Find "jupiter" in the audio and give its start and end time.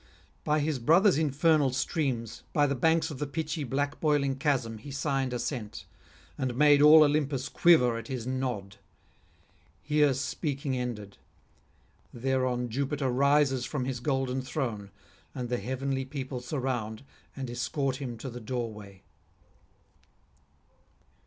12.69-13.11